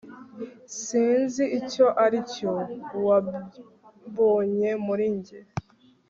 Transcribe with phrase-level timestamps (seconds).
[0.83, 2.51] sinzi icyo aricyo
[3.05, 5.39] wambonye muri njye